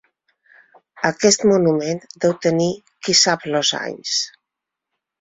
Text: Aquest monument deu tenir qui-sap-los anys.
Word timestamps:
Aquest 1.09 1.45
monument 1.51 2.03
deu 2.27 2.35
tenir 2.49 2.73
qui-sap-los 2.89 3.75
anys. 3.85 4.21